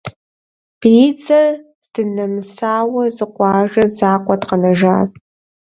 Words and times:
Биидзэр 0.79 1.45
здынэмысауэ 1.85 3.03
зы 3.15 3.25
къуажэ 3.35 3.85
закъуэт 3.97 4.41
къэнэжар. 4.49 5.05